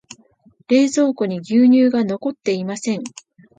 [0.67, 3.03] 冷蔵庫に牛乳が残っていません。